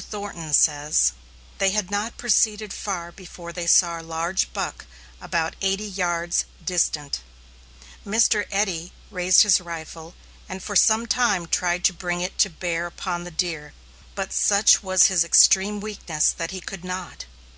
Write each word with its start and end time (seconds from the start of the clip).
Q. 0.00 0.06
Thornton 0.08 0.54
says: 0.54 1.12
They 1.58 1.72
had 1.72 1.90
not 1.90 2.16
proceeded 2.16 2.72
far 2.72 3.12
before 3.12 3.52
they 3.52 3.66
saw 3.66 4.00
a 4.00 4.02
large 4.02 4.50
buck 4.54 4.86
about 5.20 5.56
eighty 5.60 5.84
yards 5.84 6.46
distant. 6.64 7.20
Mr. 8.06 8.46
Eddy 8.50 8.94
raised 9.10 9.42
his 9.42 9.60
rifle 9.60 10.14
and 10.48 10.62
for 10.62 10.74
some 10.74 11.04
time 11.06 11.46
tried 11.46 11.84
to 11.84 11.92
bring 11.92 12.22
it 12.22 12.38
to 12.38 12.48
bear 12.48 12.86
upon 12.86 13.24
the 13.24 13.30
deer, 13.30 13.74
but 14.14 14.32
such 14.32 14.82
was 14.82 15.08
his 15.08 15.22
extreme 15.22 15.80
weakness 15.80 16.30
that 16.30 16.50
he 16.50 16.62
could 16.62 16.82
not. 16.82 17.26